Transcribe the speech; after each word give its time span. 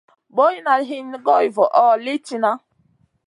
Boyna 0.37 0.73
hini 0.87 1.19
goy 1.27 1.45
voʼo 1.55 1.85
li 2.03 2.13
tihna. 2.25 2.51